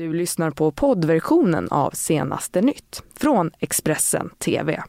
[0.00, 4.82] Du lyssnar på poddversionen av Senaste nytt från Expressen TV.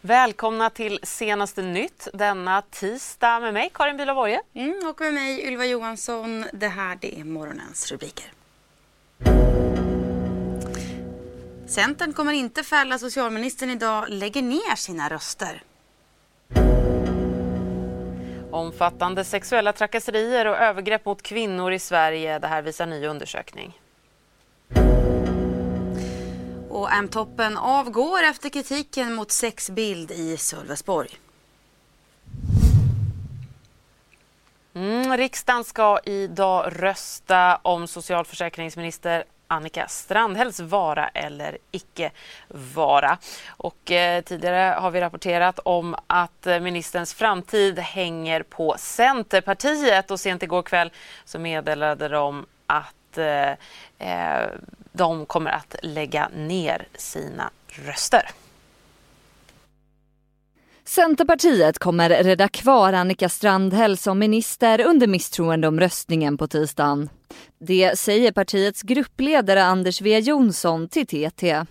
[0.00, 5.66] Välkomna till Senaste nytt denna tisdag med mig Karin Bülow mm, Och med mig Ylva
[5.66, 6.44] Johansson.
[6.52, 8.41] Det här det är morgonens rubriker.
[11.72, 15.62] Centern kommer inte fälla socialministern idag, lägger ner sina röster.
[18.50, 22.38] Omfattande sexuella trakasserier och övergrepp mot kvinnor i Sverige.
[22.38, 23.80] Det här visar ny undersökning.
[26.68, 31.10] Och M-toppen avgår efter kritiken mot sexbild i Sölvesborg.
[34.74, 42.10] Mm, riksdagen ska idag rösta om socialförsäkringsminister Annika Strandhälls vara eller icke
[42.74, 43.18] vara.
[43.48, 50.20] Och, eh, tidigare har vi rapporterat om att eh, ministerns framtid hänger på Centerpartiet och
[50.20, 50.90] sent igår kväll
[51.24, 53.50] så meddelade de att eh,
[53.98, 54.48] eh
[54.94, 58.30] de kommer att lägga ner sina röster.
[60.84, 67.08] Centerpartiet kommer rädda kvar Annika Strandhäll som minister under misstroendeomröstningen på tisdagen.
[67.58, 71.64] Det säger partiets gruppledare Anders W Jonsson till TT.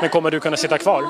[0.00, 1.04] Men kommer du kunna sitta kvar?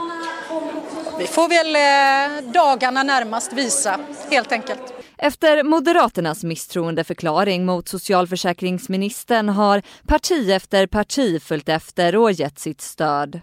[1.19, 4.95] Vi får väl eh, dagarna närmast visa, helt enkelt.
[5.19, 13.41] Efter Moderaternas misstroendeförklaring mot socialförsäkringsministern har parti efter parti följt efter och gett sitt stöd.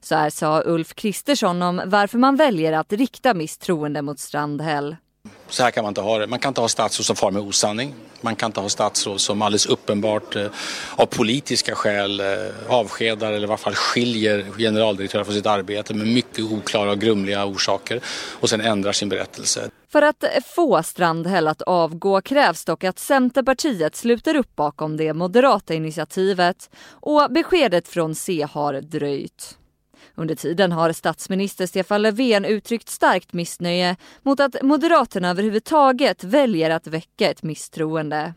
[0.00, 4.96] Så här sa Ulf Kristersson om varför man väljer att rikta misstroende mot Strandhäll.
[5.52, 6.26] Så här kan man inte ha det.
[6.26, 7.94] Man kan inte ha statsråd som far med osanning.
[8.20, 10.46] Man kan inte ha statsråd som alldeles uppenbart eh,
[10.96, 12.26] av politiska skäl eh,
[12.68, 17.44] avskedar eller i varje fall skiljer generaldirektörer från sitt arbete med mycket oklara och grumliga
[17.44, 18.00] orsaker
[18.40, 19.70] och sen ändrar sin berättelse.
[19.88, 25.14] För att eh, få Strandhäll att avgå krävs dock att Centerpartiet sluter upp bakom det
[25.14, 29.58] moderata initiativet och beskedet från C har dröjt.
[30.14, 36.86] Under tiden har statsminister Stefan Löfven uttryckt starkt missnöje mot att Moderaterna överhuvudtaget väljer att
[36.86, 38.34] väcka ett misstroende.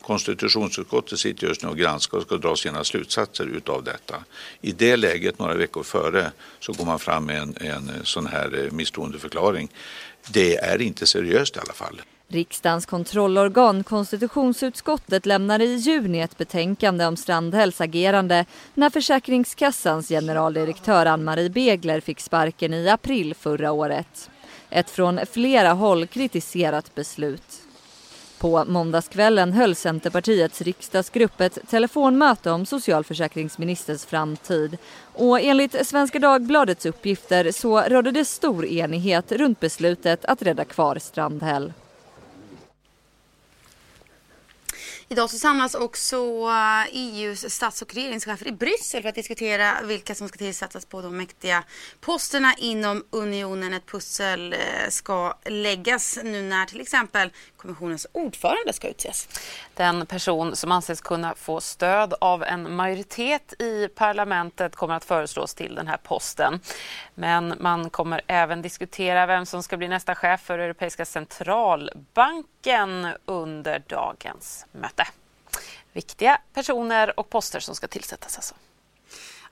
[0.00, 4.24] Konstitutionsutskottet sitter just nu och granskar och ska dra sina slutsatser utav detta.
[4.60, 8.64] I det läget, några veckor före, så går man fram med en, en sån här
[8.64, 9.68] eh, misstroendeförklaring.
[10.30, 12.02] Det är inte seriöst i alla fall.
[12.32, 18.44] Riksdagens kontrollorgan konstitutionsutskottet lämnade i juni ett betänkande om Strandhälls agerande
[18.74, 24.30] när Försäkringskassans generaldirektör Ann-Marie Begler fick sparken i april förra året.
[24.70, 27.62] Ett från flera håll kritiserat beslut.
[28.38, 34.78] På måndagskvällen höll Centerpartiets riksdagsgrupp ett telefonmöte om socialförsäkringsministerns framtid.
[35.14, 40.98] Och enligt Svenska Dagbladets uppgifter så rådde det stor enighet runt beslutet att rädda kvar
[40.98, 41.72] Strandhäll.
[45.12, 49.82] Idag så samlas också eh, e EUs stats och regeringschefer i Bryssel för att diskutera
[49.82, 51.64] vilka som ska tillsättas på de mäktiga
[52.00, 53.74] posterna inom unionen.
[53.74, 54.58] Ett pussel eh,
[54.88, 59.28] ska läggas nu när till exempel kommissionens ordförande ska utses.
[59.74, 65.54] Den person som anses kunna få stöd av en majoritet i parlamentet kommer att föreslås
[65.54, 66.60] till den här posten.
[67.14, 73.82] Men man kommer även diskutera vem som ska bli nästa chef för Europeiska centralbanken under
[73.88, 75.01] dagens möte.
[75.92, 78.54] Viktiga personer och poster som ska tillsättas alltså.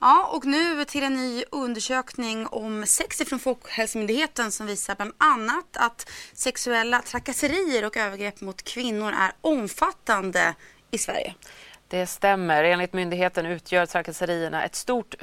[0.00, 5.76] Ja, och nu till en ny undersökning om sex från Folkhälsomyndigheten som visar bland annat
[5.76, 10.54] att sexuella trakasserier och övergrepp mot kvinnor är omfattande
[10.90, 11.34] i Sverige.
[11.88, 12.64] Det stämmer.
[12.64, 15.14] Enligt myndigheten utgör trakasserierna ett stort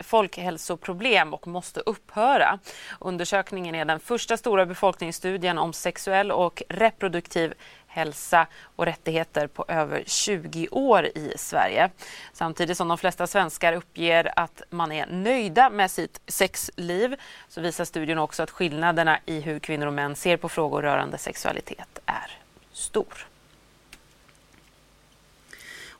[0.00, 2.58] folkhälsoproblem och måste upphöra.
[3.00, 7.54] Undersökningen är den första stora befolkningsstudien om sexuell och reproduktiv
[7.96, 8.46] hälsa
[8.76, 11.90] och rättigheter på över 20 år i Sverige.
[12.32, 17.16] Samtidigt som de flesta svenskar uppger att man är nöjda med sitt sexliv
[17.48, 21.18] så visar studien också att skillnaderna i hur kvinnor och män ser på frågor rörande
[21.18, 22.30] sexualitet är
[22.72, 23.26] stor.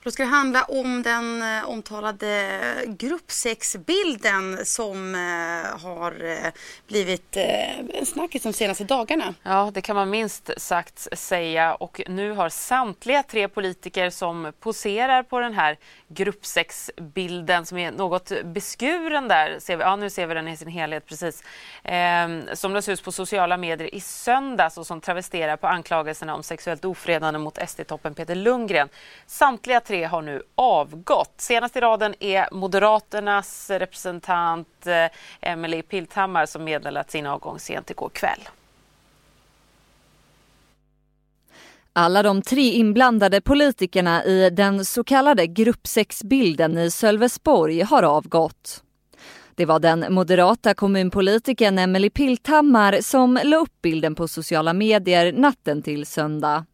[0.07, 6.53] Då ska det handla om den eh, omtalade gruppsexbilden som eh, har eh,
[6.87, 9.35] blivit en snackis de senaste dagarna.
[9.43, 11.75] Ja, det kan man minst sagt säga.
[11.75, 18.33] Och nu har samtliga tre politiker som poserar på den här gruppsexbilden som är något
[18.45, 21.43] beskuren där, ser vi, ja, nu ser vi den i sin helhet precis,
[21.85, 26.43] eh, som lades ut på sociala medier i söndags och som travesterar på anklagelserna om
[26.43, 28.89] sexuellt ofredande mot SD-toppen Peter Lundgren.
[29.27, 31.35] Samtliga tre tre har nu avgått.
[31.37, 38.09] Senast i raden är Moderaternas representant eh, Emelie Pilthammar som meddelat sin avgång sent igår
[38.09, 38.41] kväll.
[41.93, 48.83] Alla de tre inblandade politikerna i den så kallade gruppsexbilden i Sölvesborg har avgått.
[49.55, 55.83] Det var den moderata kommunpolitikern Emelie Pilthammar som la upp bilden på sociala medier natten
[55.83, 56.65] till söndag.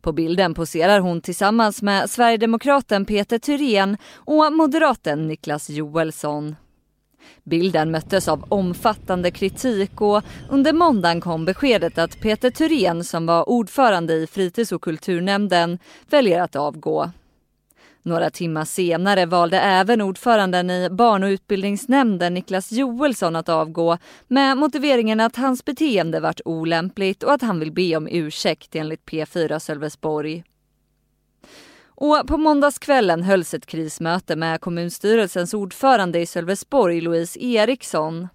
[0.00, 6.56] På bilden poserar hon tillsammans med sverigedemokraten Peter Thyrén och moderaten Niklas Joelsson.
[7.44, 13.48] Bilden möttes av omfattande kritik och under måndagen kom beskedet att Peter Thyrén som var
[13.48, 15.78] ordförande i fritids och kulturnämnden
[16.10, 17.10] väljer att avgå.
[18.06, 23.98] Några timmar senare valde även ordföranden i barn och utbildningsnämnden Niklas Joelsson att avgå
[24.28, 29.04] med motiveringen att hans beteende varit olämpligt och att han vill be om ursäkt enligt
[29.04, 30.44] P4 Sölvesborg.
[31.84, 38.28] Och på måndagskvällen hölls ett krismöte med kommunstyrelsens ordförande i Sölvesborg, Louise Eriksson.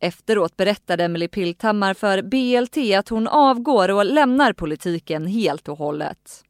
[0.00, 6.45] Efteråt berättade Emily Pilthammar för BLT att hon avgår och lämnar politiken helt och hållet.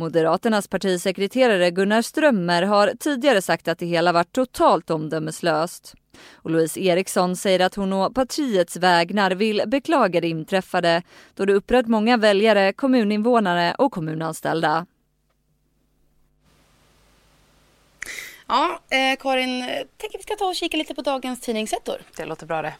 [0.00, 5.94] Moderaternas partisekreterare Gunnar Strömmer har tidigare sagt att det hela varit totalt omdömeslöst.
[6.32, 11.02] Och Louise Eriksson säger att hon och partiets vägnar vill beklaga det inträffade
[11.34, 14.86] då det upprört många väljare, kommuninvånare och kommunanställda.
[18.48, 19.60] Ja, eh, Karin,
[19.96, 21.96] tänker vi ska ta och kika lite på dagens tidningsettor.
[22.16, 22.74] Det låter bra det.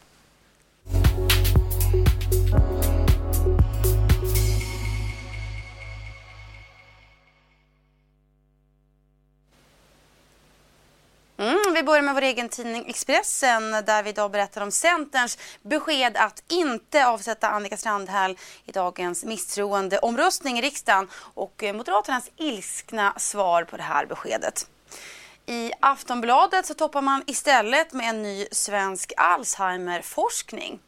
[12.01, 17.05] Börjar med vår egen tidning Expressen där vi idag berättar om Centerns besked att inte
[17.05, 23.83] avsätta Annika Strandhäll i dagens misstroendeomröstning i riksdagen och eh, Moderaternas ilskna svar på det
[23.83, 24.67] här beskedet.
[25.45, 30.79] I Aftonbladet så toppar man istället med en ny svensk Alzheimerforskning.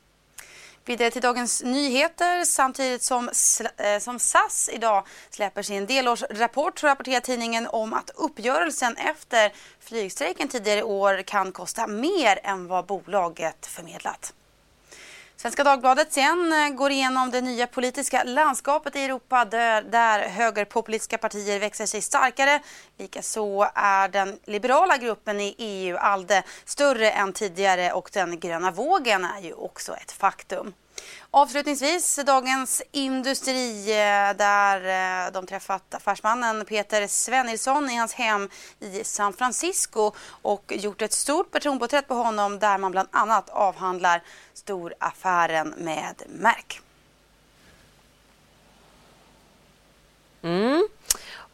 [0.86, 3.30] Vidare till Dagens Nyheter samtidigt som,
[3.78, 10.48] eh, som SAS idag släpper sin delårsrapport så rapporterar tidningen om att uppgörelsen efter flygstrejken
[10.48, 14.34] tidigare i år kan kosta mer än vad bolaget förmedlat.
[15.44, 21.18] Svenska Dagbladet sen eh, går igenom det nya politiska landskapet i Europa där, där högerpopulistiska
[21.18, 22.60] partier växer sig starkare.
[22.98, 29.26] Likaså är den liberala gruppen i EU, ALDE, större än tidigare och den gröna vågen
[29.26, 30.74] är ju också ett faktum.
[31.32, 38.50] Avslutningsvis Dagens Industri eh, där eh, de träffat affärsmannen Peter Svennilsson i hans hem
[38.80, 40.12] i San Francisco
[40.42, 44.22] och gjort ett stort personporträtt på honom där man bland annat avhandlar
[44.54, 46.82] storaffären med Merck.
[50.42, 50.88] Mm.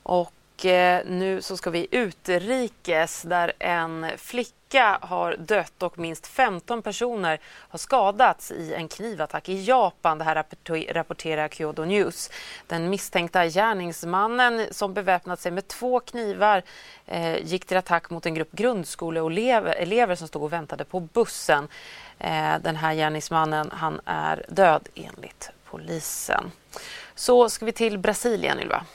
[0.04, 4.59] Och eh, nu så ska vi utrikes där en flicka
[5.02, 10.18] har dött och minst 15 personer har skadats i en knivattack i Japan.
[10.18, 10.46] Det här
[10.94, 12.30] rapporterar Kyodo News.
[12.68, 16.64] Den misstänkta gärningsmannen som beväpnat sig med två knivar
[17.06, 21.68] eh, gick till attack mot en grupp grundskoleelever som stod och väntade på bussen.
[22.20, 26.52] Eh, den här gärningsmannen han är död enligt polisen.
[27.16, 28.86] Så ska vi till Brasilien, Ylva.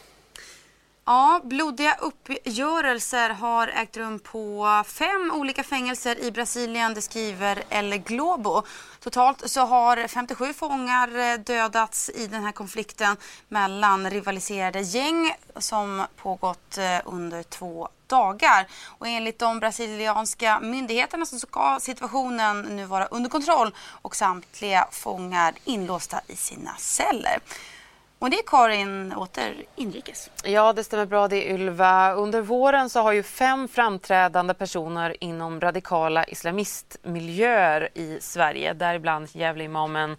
[1.06, 7.97] Ja, blodiga uppgörelser har ägt rum på fem olika fängelser i Brasilien, det skriver El
[7.97, 8.62] Globo.
[9.01, 13.17] Totalt så har 57 fångar eh, dödats i den här konflikten
[13.49, 18.67] mellan rivaliserade gäng som pågått eh, under två dagar.
[18.99, 25.55] Och enligt de brasilianska myndigheterna så ska situationen nu vara under kontroll och samtliga fångar
[25.65, 27.39] inlåsta i sina celler.
[28.25, 30.31] Och det är Karin åter inrikes.
[30.45, 32.13] Ja, det stämmer bra det Ylva.
[32.13, 40.17] Under våren så har ju fem framträdande personer inom radikala islamistmiljöer i Sverige, däribland Gävleimamen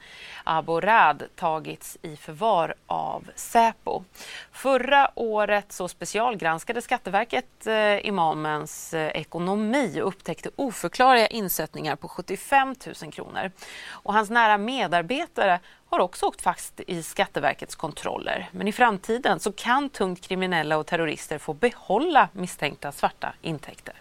[0.47, 4.03] Abo Rad, tagits i förvar av Säpo.
[4.51, 12.75] Förra året så specialgranskade Skatteverket eh, imamens eh, ekonomi och upptäckte oförklarliga insättningar på 75
[13.01, 13.51] 000 kronor.
[13.89, 15.59] Och hans nära medarbetare
[15.89, 18.49] har också åkt fast i Skatteverkets kontroller.
[18.51, 23.95] Men i framtiden så kan tungt kriminella och terrorister få behålla misstänkta svarta intäkter.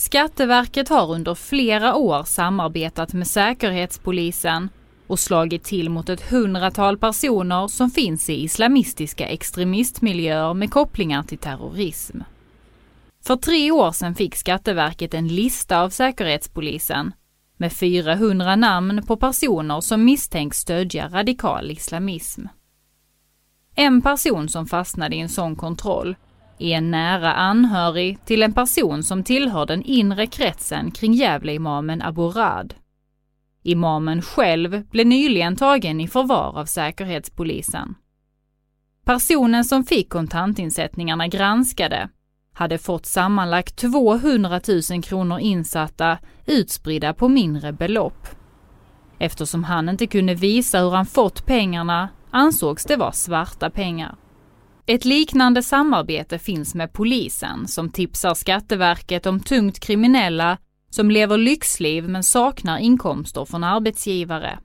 [0.00, 4.68] Skatteverket har under flera år samarbetat med Säkerhetspolisen
[5.06, 11.38] och slagit till mot ett hundratal personer som finns i islamistiska extremistmiljöer med kopplingar till
[11.38, 12.20] terrorism.
[13.24, 17.12] För tre år sedan fick Skatteverket en lista av Säkerhetspolisen
[17.56, 22.46] med 400 namn på personer som misstänks stödja radikal islamism.
[23.74, 26.16] En person som fastnade i en sån kontroll
[26.62, 32.22] är en nära anhörig till en person som tillhör den inre kretsen kring Gävleimamen Abu
[32.22, 32.74] Rad.
[33.62, 37.94] Imamen själv blev nyligen tagen i förvar av Säkerhetspolisen.
[39.04, 42.08] Personen som fick kontantinsättningarna granskade
[42.52, 48.28] hade fått sammanlagt 200 000 kronor insatta utspridda på mindre belopp.
[49.18, 54.16] Eftersom han inte kunde visa hur han fått pengarna ansågs det vara svarta pengar.
[54.90, 62.08] Ett liknande samarbete finns med polisen som tipsar Skatteverket om tungt kriminella som lever lyxliv
[62.08, 64.58] men saknar inkomster från arbetsgivare.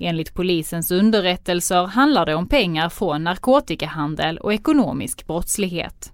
[0.00, 6.12] Enligt polisens underrättelser handlar det om pengar från narkotikahandel och ekonomisk brottslighet.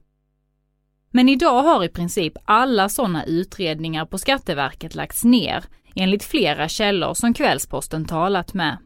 [1.11, 5.64] Men idag har i princip alla sådana utredningar på Skatteverket lagts ner,
[5.95, 8.76] enligt flera källor som Kvällsposten talat med.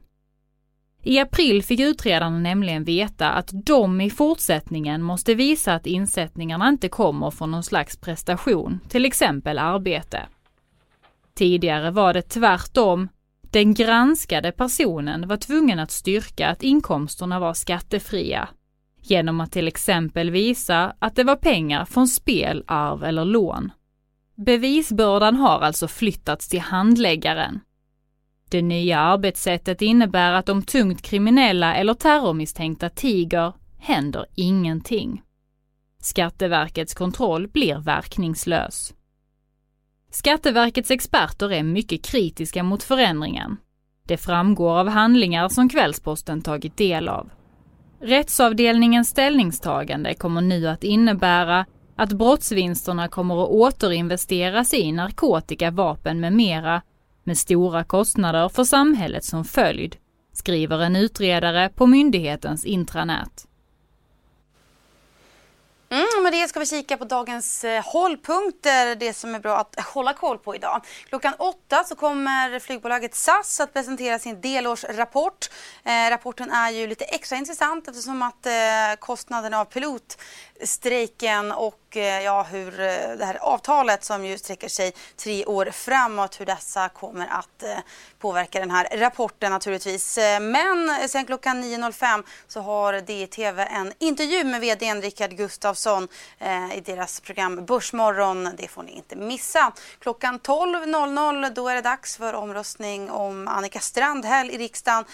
[1.06, 6.88] I april fick utredarna nämligen veta att de i fortsättningen måste visa att insättningarna inte
[6.88, 10.22] kommer från någon slags prestation, till exempel arbete.
[11.34, 13.08] Tidigare var det tvärtom.
[13.50, 18.48] Den granskade personen var tvungen att styrka att inkomsterna var skattefria
[19.02, 23.72] genom att till exempel visa att det var pengar från spel, arv eller lån.
[24.36, 27.60] Bevisbördan har alltså flyttats till handläggaren.
[28.50, 35.22] Det nya arbetssättet innebär att om tungt kriminella eller terrormisstänkta tiger händer ingenting.
[36.00, 38.94] Skatteverkets kontroll blir verkningslös.
[40.10, 43.56] Skatteverkets experter är mycket kritiska mot förändringen.
[44.06, 47.30] Det framgår av handlingar som Kvällsposten tagit del av.
[48.00, 56.32] Rättsavdelningens ställningstagande kommer nu att innebära att brottsvinsterna kommer att återinvesteras i narkotika, vapen med
[56.32, 56.82] mera
[57.24, 59.96] med stora kostnader för samhället som följd,
[60.32, 63.46] skriver en utredare på myndighetens intranät.
[65.94, 69.80] Mm, med det ska vi kika på dagens eh, hållpunkter, det som är bra att
[69.80, 70.84] hålla koll på idag.
[71.08, 75.50] Klockan åtta så kommer flygbolaget SAS att presentera sin delårsrapport.
[75.84, 78.52] Eh, rapporten är ju lite extra intressant eftersom att eh,
[78.98, 84.68] kostnaden av pilotstrejken och och eh, ja, hur eh, det här avtalet som ju sträcker
[84.68, 87.78] sig tre år framåt, hur dessa kommer att eh,
[88.18, 90.18] påverka den här rapporten naturligtvis.
[90.40, 96.08] Men sen klockan 9.05 så har DTV en intervju med vdn Rickard Gustafsson
[96.74, 98.50] i deras program Börsmorgon.
[98.56, 99.72] Det får ni inte missa.
[99.98, 105.04] Klockan 12.00 då är det dags för omröstning om Annika Strandhäll i riksdagen.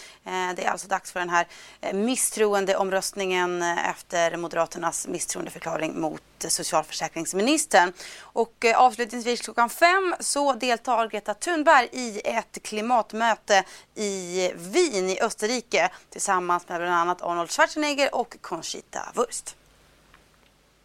[0.57, 1.47] Det är alltså dags för den här
[1.93, 6.23] misstroendeomröstningen efter Moderaternas misstroendeförklaring mot
[6.71, 7.93] socialförsäkringsministern.
[8.23, 15.21] Och eh, avslutningsvis klockan fem så deltar Greta Thunberg i ett klimatmöte i Wien i
[15.23, 19.57] Österrike tillsammans med bland annat Arnold Schwarzenegger och Conchita Wurst.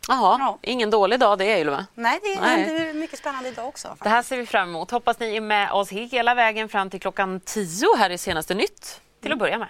[0.07, 0.59] Jaha, ja.
[0.61, 1.85] ingen dålig dag det Ylva.
[1.93, 3.87] Nej, det händer mycket spännande idag också.
[3.87, 4.03] Faktiskt.
[4.03, 4.91] Det här ser vi fram emot.
[4.91, 9.01] Hoppas ni är med oss hela vägen fram till klockan tio här i senaste nytt
[9.21, 9.69] till att börja med.